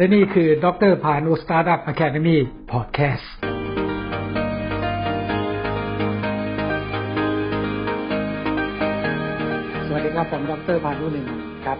[0.00, 3.32] และนี่คือดรพานุ Startup Academy Podcast
[9.86, 11.26] สวัสดีครับ ผมดรพานุหนึ่ง
[11.66, 11.78] ครับ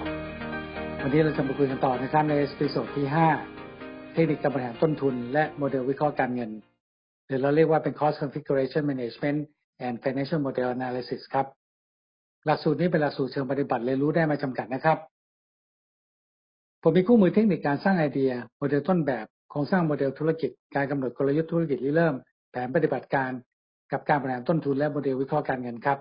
[1.02, 3.06] วันนี้เราจะมาคุยกันต่อนะครับใน episode ที่
[3.58, 6.50] 5 เทคนิคการบริหารต้นทุน และโมเดลวิเคราะห์การเงิน
[7.26, 9.38] หรือเราเรียกว่าเป็น cost configuration management
[9.86, 11.46] and financial model analysis ครับ
[12.46, 14.98] หลักสูตรนี้เป็นหลักสูตรเชิงปฏิบัติเรียนรู้ได้ไม่จำกัดนะครับ
[16.82, 22.14] ผมมีคู่มือเทคนิคการสร้างไอเดีย โมเดลต้นแบบโครงสร้างโมเดลธุรกิจ การกำหนดกลยุทธ์ธุรกิจริเริ่ม
[22.50, 23.30] แผนปฏิบัติการ
[23.92, 25.98] กับการบริหารต้นทุนและโมเดลวิเคราะห์การเงินครับ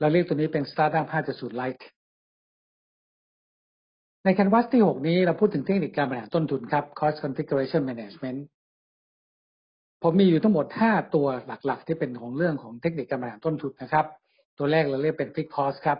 [0.00, 1.84] เราเรียกตัวนี้เป็น Startup 5.0 Lite
[4.24, 8.40] ในแคนวาสที่ 6 นี้เราพูดถึงเทคนิคการบริหารต้นทุนครับ Cost Configuration Management
[10.02, 14.06] ผมมีอยู่ทั้งหมด 5 ตัวหลักๆ ที่เป็นของเรื่องของเทคนิคการบริหารต้นทุนนะครับ
[14.58, 15.98] ตัวแรกเราเรียกเป็น Fixed Cost ครับ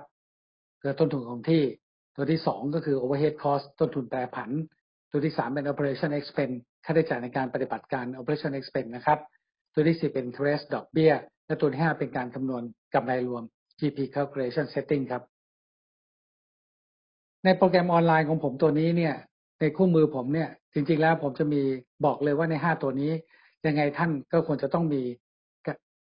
[0.81, 1.63] คือต้นทุนของที่
[2.21, 4.51] ตัวที่2ก็คือ overhead cost ต้นทุนแปรผัน
[5.11, 9.19] ตัวที่3เป็น operation expense ค่าใช้จ่ายในการปฏิบัติการ operation expense นะครับ
[9.75, 11.13] ตัวที่4เป็น interest ดอกเบี้ย
[11.47, 12.63] และตัวที่5เป็นการคำนวณ
[12.95, 13.43] กำไรรวม
[13.81, 15.23] GP calculation setting ครับ
[17.45, 19.15] ในโปรแกรมออนไลน์ของผมตัวนี้เนี่ย
[19.61, 21.63] ในคู่มือผมเนี่ย จริงๆแล้วผมจะมี
[22.05, 23.13] บอกเลยว่าใน5ตัวนี้
[23.67, 25.03] ยังไงท่านก็ควรจะต้องมี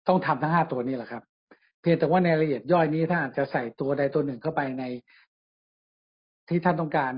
[0.08, 1.22] ต้องทำทั้ง5ตัวนี้แหละครับ
[1.80, 4.84] เพียงแต่ว่าในรายละเอียดย่อยนี้ถ้าอาจจะใส่ตัวใดตัวหนึ่งเข้าไปใน
[6.50, 7.12] ที่ท่านต้องการ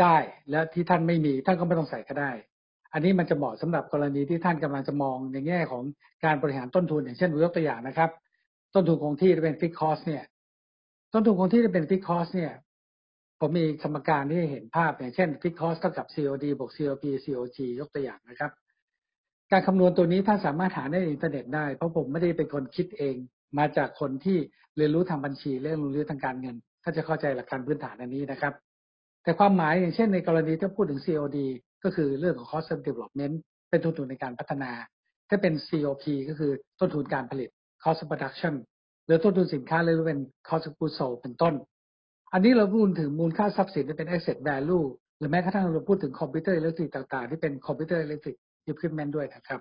[0.00, 0.16] ได้
[0.50, 2.30] และที่ท่านไม่มีท่านก็ไม่ต้องใส่ก็ได้
[2.92, 5.82] อันนี้มันจะเหมาะสำหรับกรณีที่ท่านกำลังจะมองในแง่ของ
[6.24, 8.10] การบริหารต้นทุนอย่างเช่นยกตัวอย่างนะครับ
[8.74, 10.22] ต้นทุนคงที่จะเป็น fixed cost เนี่ย
[11.12, 12.52] ต้นทุนคงที่จะเป็น fixed cost เนี่ย
[13.40, 18.50] ผมมีสมการที่เห็นภาพอย่างเช่น fixed cost เท่ากับ COD บวก COP COG ยกตัวอย่างนะครับ
[19.52, 23.16] การคำนวณตัวนี้ท่านสามารถหาในอินเทอร์เน็ตได้ เพราะผมไม่ได้เป็นคนคิดเอง
[23.58, 24.38] มาจากคนที่
[24.76, 28.54] เรียนรู้ทางบัญชีเรื่องรู้ทางการเงิน ถ้าจะเข้าใจหลักการพื้นฐานอันนี้นะครับ
[29.22, 31.38] แต่ความหมายอย่างเช่นในกรณีที่พูดถึง COD
[31.84, 33.34] ก็คือเรื่องของ cost of development
[33.70, 34.70] เป็นต้นทุนในการพัฒนา
[35.28, 37.48] ถ้าเป็น COP ก็คือต้นทุนการผลิต
[37.82, 38.54] cost of production
[39.06, 41.54] หรือต้นทุนสินค้าเลยเป็น cost of goods sold เป็นต้น
[42.32, 44.84] อันนี้เราพูดถึงมูลค่าทรัพย์สินที่เป็น asset value
[45.18, 48.36] หรือแม้กระทั่งเราพูดถึงคอมพิวเตอร์ electric ต่างๆ ที่เป็นคอมพิวเตอร์อิเล็กทริก
[48.70, 49.60] equipment ด้วยนะครับ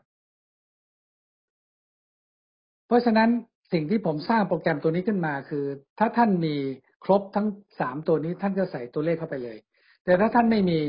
[2.87, 3.29] เพราะฉะนั้น
[3.73, 5.65] สิ่งที่ผมสร้างโปรแกรมตัวนี้ขึ้นมาคือ
[5.99, 6.55] ถ้าท่านมี
[7.03, 7.47] ครบทั้ง
[7.79, 9.57] สามตัวนี้ท่านก็ใส่ตัวเลขเข้าไปเลย
[10.05, 10.79] แต่ถ้าท่านไม่มี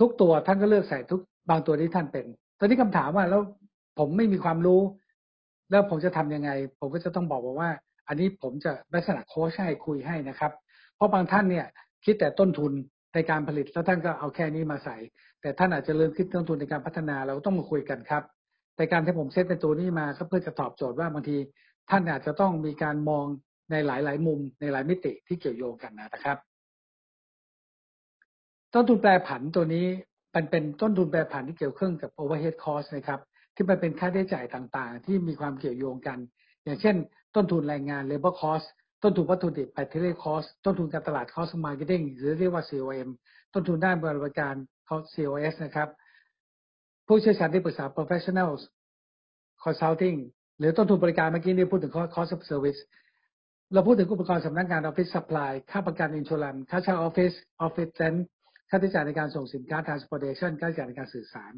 [0.00, 1.20] ทุกตัวท่านก็เลือกใส่ทุก
[1.50, 2.26] บางตัวที่ท่านเป็น
[2.58, 3.42] ตอนนี้คำถามว่าแล้ว
[3.98, 4.80] ผมไม่มีความรู้
[5.70, 7.70] แล้วผมจะทำยังไง ผมก็จะต้องบอกว่า
[8.08, 10.52] อันนี้ผมจะลักษณะโค้ชให้คุยให้นะครับ
[10.96, 11.66] เพราะบางท่านเนี่ย
[12.04, 12.72] คิดแต่ต้นทุน
[13.14, 14.96] ในการผลิตแล้วท่านก็เอาแค่นี้มาใส่
[15.40, 18.22] แต่ท่านอาจจะเริ่มคิดต้นทุนในการพัฒนาเราต้องมาคุยกันครับ
[18.76, 21.36] แต่การที่ผมเซตเป็นตัวนี้มาก็เพื่อจะตอบโจทย์ว่าบางที
[21.90, 23.26] ท่านอาจจะต้องมีการมอง
[23.70, 26.38] ในหลาย ๆ มุมในหลายมิติที่เกี่ยวโยงกันนะครับ
[28.74, 29.86] ต้นทุนแปรผันตัวนี้
[30.34, 33.20] มันเป็นต้นทุนแปรผันที่เกี่ยวข้องกับ overhead cost นะครับ
[33.54, 36.18] ที่มันเป็นค่าใช้จ่ายต่างๆ ที่มีความเกี่ยวโยงกัน
[36.64, 36.96] อย่างเช่น
[37.34, 38.66] ต้นทุนแรงงาน labor cost
[39.02, 43.08] ต้นทุนวัตถุดิบ material cost ต้นทุนการตลาด cost marketing หรือเรียกว่า COM
[43.54, 44.54] ต้นทุนด้านบริการ
[44.88, 45.88] cost COS นะครับ
[47.06, 48.60] ผู้เชี่ยวชาญที่ปรึกษา professionals
[49.64, 50.18] consulting
[50.58, 52.80] หรือต้นทุนบริการเมื่อกี้นี่พูดถึง cost of service
[53.72, 58.14] เราพูดถึงอุปกรณ์สำนักงาน office supply ค่าประกัน insurance ค่าเช่าออฟฟิศ office rent
[58.68, 61.52] ค่าใช้จ่ายในการส่งสินค้า transportation ค่าใช้จ่ายในการสื่อสาร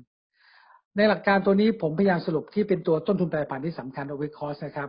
[0.97, 4.89] ในหลักการตัวนี้ผมพยายามสรุปที่เป็นตัวต้นทุนแปรผันที่สำคัญ over cost นะครับ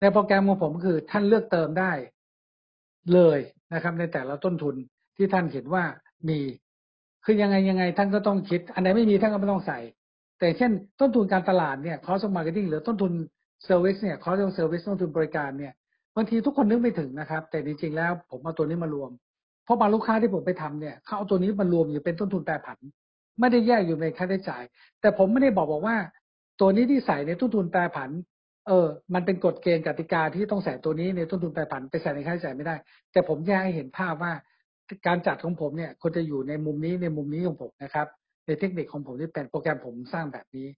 [0.00, 1.92] ในโปรแกรมของผมคือท่านเลือกเติมได้
[3.12, 3.38] เลย
[3.74, 4.74] นะครับ ในแต่ละต้นทุน
[5.16, 5.84] ที่ท่านเห็นว่า
[6.28, 6.40] มี
[7.24, 9.78] คือยังไงยังไงท่านก็ต้องคิด อันไหนไม่มีท่านก็ไม่ต้องใส่
[10.38, 13.12] แต่เช่นต้นทุนการตลาดเนี่ย cost of marketing หรือต้นทุน
[13.68, 15.72] service เนี่ย cost of service ต้นทุนบริการเนี่ย
[16.16, 19.10] บางทีทุกคนนึกไม่ถึงนะครับ แต่จริงๆแล้วผมเอาตัวนี้มารวม
[19.64, 22.78] เพราะบางลูกค้าที่ผมไปทำเนี่ยเขาเอาตัวนี้มารวมอยู่เป็นต้นทุนแปรผัน
[23.40, 24.62] ไม่ได้แยกอยู่ในค่าใช้จ่าย
[25.00, 25.96] แต่ผมไม่ได้บอกบอกว่า
[26.60, 28.10] ตัวนี้ที่ใส่ในต้นทุนแปรผัน
[28.66, 32.76] เออ มันเป็นกฎเกณฑ์กติกาที่ต้องใส่ตัวนี้ในต้นทุนแปรผันไปใส่ในค่าใช้จ่ายไม่ได้
[33.12, 34.32] แต่ผมแยกให้เห็นภาพว่า
[35.06, 38.06] การจัดของผมเนี่ยควรจะอยู่ในมุมนี้ในมุมนี้ของผมนะครับ
[38.46, 40.68] ในเทคนิคของผมที่เป็นโปรแกรมผมสร้างแบบนี้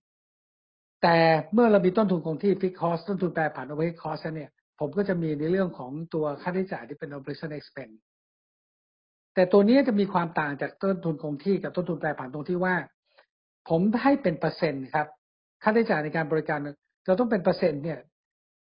[1.03, 1.17] แต่
[1.53, 7.97] เมื่อเรามีต้นทุนคงที่ fixed cost ต้นทุนแปรผัน overhead cost เนี่ย ผมก็จะมีในเรื่องของตัวค่าใช้จ่ายที่เป็น operation expense
[9.35, 12.75] แต่ตัวนี้จะมีความต่างจากต้นทุนคงที่กับต้นทุนแปรผันตรงที่ว่า
[13.69, 15.07] ผมให้เป็นเปอร์เซ็นต์ครับ
[15.63, 16.59] ค่าใช้จ่ายในการบริการ
[17.07, 17.99] เราต้องเป็นเปอร์เซ็นต์เนี่ย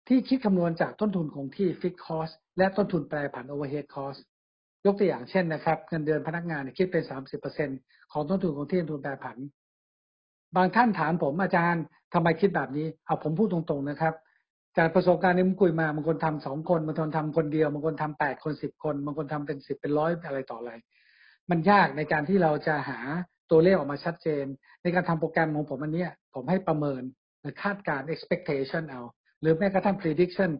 [0.08, 4.20] ที่คิดคำนวณจากต้นทุนคงที่ fixed cost และต้นทุนแปรผัน overhead cost
[4.86, 7.04] ยกตัวอย่างเช่นนะครับเงินเดือนพนักงานคิดเป็น
[7.58, 9.36] 30%ของต้นทุนคงที่ต้นทุนแปรผัน
[10.56, 14.14] บางท่านถามผมอาจารย์ทำไมคิดแบบนี้ เอาผมพูดตรงๆนะครับ
[14.78, 20.72] จากประสบการณ์ที่ผมคุยมาบางคนทำสองคนบางคนทำคนเดียวบางคนทำแปดคนสิบคนบางคนทำเป็นสิบเป็นร้อยอะไรต่ออะไร
[21.50, 22.98] มันยากในการที่เราจะหา
[23.50, 24.44] ตัวเลขออกมาชัดเจน
[24.82, 27.02] ในการทำโปรแกรมของผมอันนี้ผมให้ประเมิน
[27.40, 29.02] หรือคาดการ expectation เอา
[29.40, 30.50] หรือแม้กระทั่ง prediction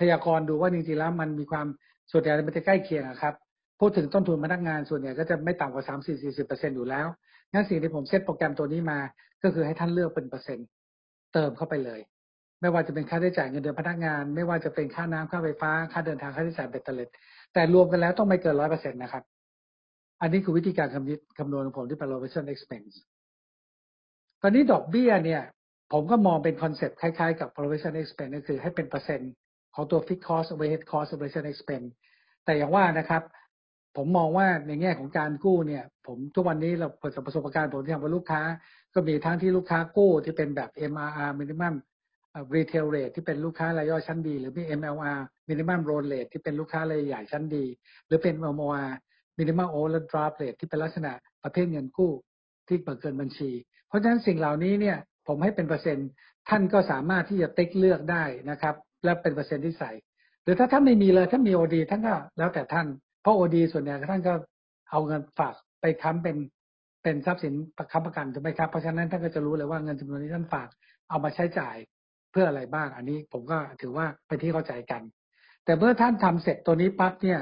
[0.00, 1.66] พยากรณ์ดูว่าจริงๆแล้วมันมีความ
[2.12, 3.34] ส่วนใหญ่มันจะใกล้เคียงครับ
[3.80, 5.84] พูดถึงต้นทุนพนักงานส่วนใหญ่ก็จะไม่ต่ำกว่า
[6.30, 7.06] 3-40%อยู่แล้ว
[7.52, 8.98] งั้นสิ่งที่ผมเซตโปรแกรมตัวนี้มา
[9.42, 10.66] ก็คือให้ท่านเลือกเป็นเปอร์เซ็นต์
[11.34, 12.00] เติมเข้าไปเลย
[12.64, 17.08] ไม่ว่าจะเป็นค่าใช้จ่ายเงินเดือนพนักงาน ไม่ว่าจะเป็นค่าน้ำค่าไฟฟ้า ค่าเดินทางค่าใช้จ่ายเบ็ดเตล็ด
[17.52, 19.22] แต่รวมกันแล้วต้องไม่เกินร้อยเปอร์เซ็นต์นะครับ
[20.22, 22.94] อันนี้คือวิธีการคำนิคำนวณของผมที่เป็น provision expense
[24.42, 25.42] ตอนนี้ดอกเบี้ยเนี่ย
[25.92, 29.32] ผมก็มองเป็นคอนเซ็ปต์คล้ายๆกับ provision expense ก็คือให้เป็นเปอร์เซ็นต์
[29.74, 31.88] ของตัว fixed cost overhead cost operation expense
[32.44, 33.22] แต่อย่างว่านะครับ
[33.96, 38.42] ผมมองว่าในแง่ของการกู้เนี่ย ผมทุกวันนี้เราประสบประสบการณ์ผมที่ทำกับลูกค้า
[38.94, 41.74] ก็มีทั้งที่ลูกค้ากู้ที่เป็นแบบ MRR minimum
[42.54, 47.64] retail rate ที่เป็นลูกค้ารายย่อยชั้นดี หรือมี MLR minimum loan rate ที่เป็นลูกค้ารายใหญ่ชั้นดี
[48.06, 48.88] หรือเป็น MOR
[49.38, 51.12] minimum overdraft rate ที่เป็นลักษณะ
[51.44, 52.12] ประเภทเงินกู้
[52.68, 53.50] ที่เปิดเกินบัญชี
[53.88, 54.98] เพราะฉะนั้นสิ่งเหล่านี้เนี่ย
[55.28, 56.08] ผมให้เป็นเปอร์เซ็นต์
[56.48, 59.92] ท่านก็สามารถที่จะติ๊กเลือกได้นะครับ และเป็นเปอร์เซ็นต์ที่ใส่
[60.44, 62.86] หรือถ้าท่านไม่มีเลยถ้ามีโอดีท่านก็แล้วแต่ท่าน
[63.22, 64.34] เพราะโอดีส่วนใหญ่ท่านก็
[64.90, 66.36] เอาเงินฝากไปค้ำเป็น
[67.02, 70.68] เป็นทรัพย์สินประค้ำประกันถูกไหมครับเพราะฉะนั้นท่านก็จะรู้เลยว่าเงินจำนวนนี้ท่านฝาก
[71.08, 71.76] เอามาใช้จ่าย
[72.34, 75.02] เพื่ออะไรบ้าง อันนี้ผมก็ถือว่าเป็นที่เข้าใจกัน
[75.64, 77.40] แต่เมื่อท่านทำเสร็จตัวนี้ปั๊บเนี่ย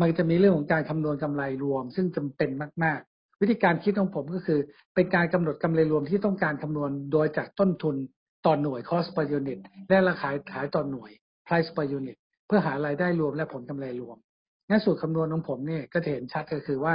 [0.00, 2.50] มันจะมีเรื่องของการคำนวณกำไรรวม ซึ่งจำเป็น
[2.84, 4.60] มาก ๆ วิธีการคิดของผมก็คือ
[4.94, 7.96] เป็นการกำหนดกำไรรวมที่ต้องการคำนวณโดยจากต้นทุน
[8.46, 9.58] ต่อหน่วย cost per unit
[9.88, 11.10] และราคาขายต่อหน่วย
[11.46, 14.16] price per unit เพื่อหารายได้รวมและผลกำไรรวม
[14.68, 16.94] งั้นสูตรคำนวณของผมเนี่ยก็จะเห็นชัดก็คือว่า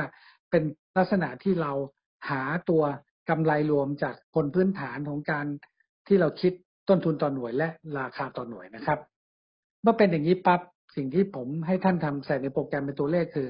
[0.49, 0.63] เป็น
[0.97, 1.71] ลักษณะที่เรา
[2.29, 2.83] หาตัว
[3.29, 5.45] กำไรรวมจากบนพื้นฐานของการ
[6.07, 6.53] ที่เราคิด
[6.89, 7.67] ต้นทุนต่อหน่วยและ
[7.99, 8.99] ราคาต่อหน่วยนะครับ
[9.81, 10.61] เมื่อเป็นอย่างนี้ปั๊บ
[10.95, 13.47] สิ่งที่ผมให้ท่านทำใส่ในโปรแกรมเป็นตัวเลขคือ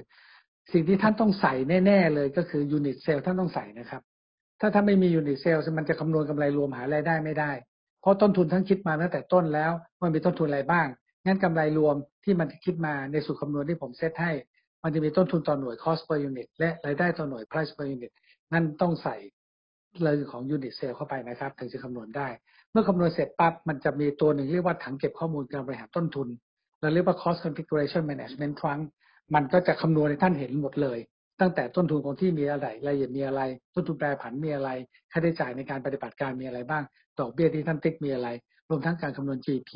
[0.73, 1.53] สิ่งที่ท่านต้องใส่
[1.85, 4.01] แน่ ๆ เลยก็คือยูนิตเซลท่านต้องใส่นะครับ
[4.61, 7.51] ถ้าท่านไม่มียูนิตเซลมันจะคำนวณกำไรรวมหารายได้ไม่ได้
[8.01, 10.87] เพราะต้นทุนท่านคิดมาตั้งแต่ต้นแล้วมันมีต้นทุนอะไรบ้าง
[11.25, 14.31] งั้นกำไรรวมที่มันคิดมาในสูตรคำนวณที่ผมเซตให้
[14.83, 18.11] มันจะมีต้นทุนต่อหน่วย cost per unit และรายได้ต่อหน่วย price per unit
[18.53, 19.15] นั่นต้องใส่
[20.03, 22.27] เลยของ unit sale เข้าไปนะครับ ถึงจะคำนวณได้
[22.71, 26.27] เมื่อคำนวณเสร็จปั๊บมันจะมีตัวหนึ่งเรียกว่าถังเก็บข้อมูลการบริหารต้นทุน
[26.81, 28.81] เราเรียกว่า cost configuration management trunk
[29.35, 30.99] มันก็จะคำนวณให้ท่านเห็นหมดเลย
[31.41, 33.41] ตั้งแต่ต้นทุนของที่มีอะไรรายละเอียดมีอะไร
[33.73, 34.69] ต้นทุนแปรผันมีอะไร
[35.11, 36.83] ค่าใช้จ่ายในการปฏิบัติการมีอะไรบ้าง
[37.19, 38.27] ดอกเบี้ยที่ท่านติ๊กมีอะไร
[38.69, 39.71] รวมทั้งการคำนวณ GP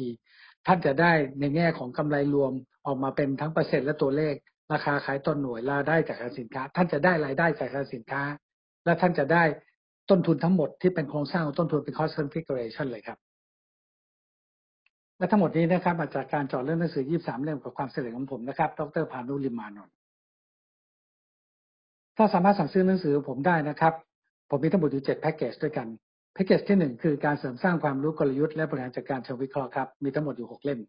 [0.67, 2.51] ท่านจะได้ในแง่ของกำไรรวม
[2.85, 4.33] ออกมาเป็นทั้งเปอร์เซ็นต์และตัวเลข
[4.73, 8.23] ราคาขายต้นหน่วยรายได้จากการสินค้า ท่านจะได้รายได้จากการสินค้า
[8.85, 9.43] และท่านจะได้
[10.11, 13.17] ต้นทุนทั้งหมดที่เป็นโครงสร้างของต้นทุนเป็น cost configuration เลยครับ
[15.17, 19.95] และทั้งหมดนี้นะครับมาจากการจอดเรื่องหนังสือ 23 เล่มกับความเสร็จของผมนะครับ ดรพานุลิมานนท์
[22.17, 23.93] ถ้าสามารถสั่งซื้อหนังสือผมได้นะครับ
[24.49, 25.87] ผมมีทั้งหมดอยู่7แพ็กเกจด้วยกัน
[26.33, 30.79] แพ็กเกจที่หนึ่งคือการเสริมสร้างความรู้กลยุทธ์และบริหารจัดการเชิงวิเคราะห์ครับมีทั้งหมดอยู่ 6 เล่ม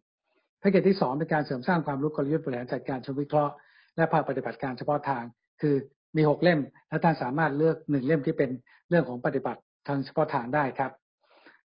[0.59, 3.53] แพ็กเกจที่ 2 เป็นการเสริมสร้างความรู้กลยุทธ์บริหารจัดการเชิงวิเคราะห์
[3.95, 5.23] และภาคปฏิบัติการเฉพาะทาง
[5.61, 5.75] คือ
[6.15, 8.49] มี6เล่ม และท่านสามารถเลือก1เล่มที่เป็น
[8.89, 10.91] เรื่องของปฏิบัติทางเฉพาะทางได้ครับ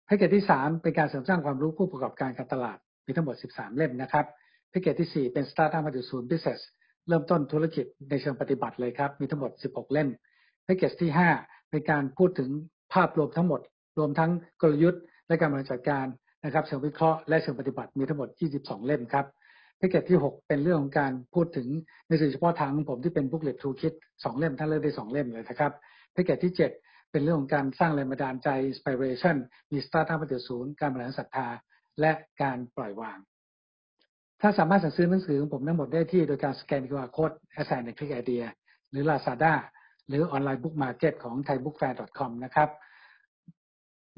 [0.07, 4.25] แพ็กเกจที่3เป็นการเสริมสร้างความรู้ผู้ประกอบการการตลาด มีทั้งหมด13เล่มนะครับ
[4.71, 6.61] แพ็กเกจที่4เป็น Startup มาจากศูนย์ Business
[7.09, 10.09] เริ่มต้นธุรกิจในเชิงปฏิบัติเลยครับ มีทั้งหมด 16 เล่ม
[10.65, 12.51] แพ็กเกจที่ 5 เป็นการพูดถึง
[12.95, 13.61] ภาพรวมทั้งหมด
[13.99, 14.31] รวมทั้ง
[14.63, 16.07] กลยุทธ์และการบริหารจัดการ
[16.45, 18.29] นะครับ เชิงวิเคราะห์และเชิงปฏิบัติมีทั้งหมด
[18.59, 19.27] 22 เล่มครับ
[19.79, 21.69] แพ็กเกจที่ 6 เป็นเรื่องของการพูดถึง
[22.09, 25.73] ในสื่อเฉพาะทางของผมที่เป็น booklet ทูคิด2เล่มท่านเลือกได้2เล่มเลยนะครับ
[26.13, 29.37] แพ็กเกจที่ 7 เป็นเรื่องของการสร้างแรงบันดาลใจ inspiration
[29.71, 31.49] มีสตาร์ทอัพมาเดือศูนย์การบริหารศรัทธา
[32.01, 33.19] และการปล่อยวาง
[34.41, 38.45] ถ้าสามารถสั่งซื้อหนังสือของผมทั้งหมดได้ที่โดยการสแกน QR code at sign ในคลิกไอเดีย
[38.91, 39.53] หรือ Lazada
[40.09, 42.69] หรือ online book market ของ thaibookfair.com นะครับ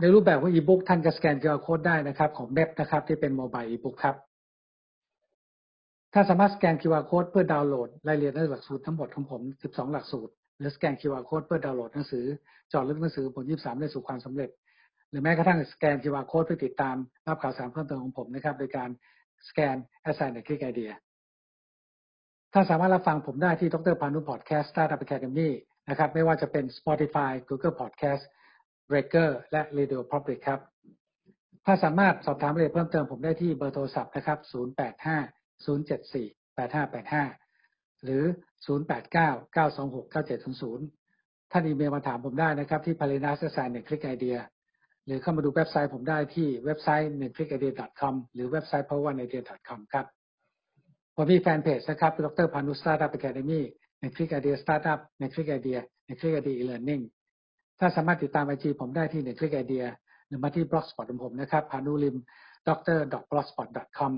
[0.00, 4.16] ในรูปแบบของอีบุ๊กท่านก็สแกน QR Code ได้นะครับของเว็บนะครับที่เป็น mobile e-book ครับ
[6.14, 12.24] ถ้าสามารถสแกน QR Code เพื่อดาวน์โหลดรายละเอียดในหลักสูตรทั้งหมดของผม 12 หลักสูตร หรือสแกน QR Code เพื่อดาวน์โหลดหนังสือ
[12.72, 14.50] จอดลึกหนังสือผล23 ได้สู่ความสำเร็จ
[15.10, 16.96] หรือแม้กระทั่งสแกน QR Code เพื่อติดตาม
[17.26, 18.88] รับข่าวสารเพิ่มเติมของผมนะครับ โดยการ
[19.48, 19.76] สแกน
[20.08, 20.92] Assign ในคลิกไอเดีย
[22.52, 25.50] ถ้าสามารถรับฟังผมได้ที่ดรพานุพอดแคสต์ Startup Academy
[25.88, 28.22] นะครับ ไม่ว่าจะเป็น Spotify Google Podcast
[28.90, 30.60] b r e a k e r และ Radio Public ครับ
[31.66, 34.38] ถ้าสามารถสอบถามรายละเอียดเพิ่มเติมผมได้ที่เบอร์โทรศัพท์นะครับ
[35.06, 38.24] 085 074 8585 หรือ
[38.66, 43.70] 089 926 9700 ท่านอีเมลมาถามผมได้นะครับที่ p a l i n a s s i g n
[43.82, 44.38] 1 Click Idea
[45.08, 49.42] หรือเข้ามาดูเว็บไซต์ผมได้ที่เว็บไซต์ 1 click idea com หรือเว็บไซต์ poweridea.
[49.68, 50.06] com ครับ
[51.16, 53.64] ผมมีแฟนเพจนะครับดรพานุสตาร์ดับแคเดมี่
[54.02, 57.02] Netflix Idea Startup Netflix Idea Netflix Idea e-learning
[57.80, 59.86] ถ้าสามารถติดตามไอจีผมได้ที่ Netflix Idea
[60.26, 62.16] หรือมาที่ blogspot ของผมนะครับพานุริม
[62.68, 62.98] dr
[63.30, 64.12] blogspot com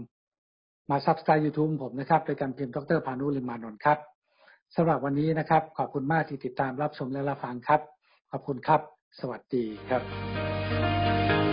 [0.90, 3.98] มาซับสไครต์ยูทูบผมนะครับโดยการพิมพ์ดรพานุริมมานนท์ครับ
[4.76, 7.80] สำหรับวันนี้นะครับ ขอบคุณมากที่ติดตามรับชมและรับฟังครับ
[8.30, 8.80] ขอบคุณครับ
[9.20, 11.49] สวัสดีครับ